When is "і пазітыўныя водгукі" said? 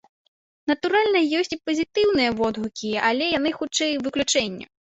1.59-2.91